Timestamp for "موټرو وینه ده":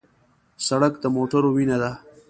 1.15-1.91